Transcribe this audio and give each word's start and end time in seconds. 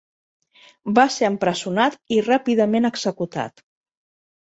Va 0.99 1.03
ser 1.15 1.27
empresonat 1.31 1.99
i 2.15 2.17
ràpidament 2.29 2.89
executat. 2.91 3.63